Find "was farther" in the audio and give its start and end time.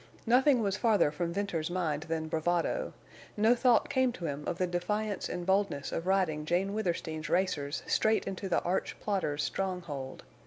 0.63-1.11